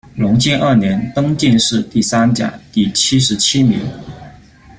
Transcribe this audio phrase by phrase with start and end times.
[0.15, 3.79] 隆庆二年，登进士第三甲第七十七名。